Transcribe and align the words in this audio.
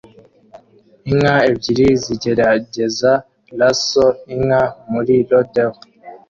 Inka 1.09 1.35
ebyiri 1.51 1.87
zigerageza 2.03 3.11
lasso 3.57 4.05
inka 4.33 4.61
muri 4.91 5.15
rodeo 5.29 5.71